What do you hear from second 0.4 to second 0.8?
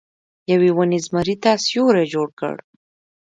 یوې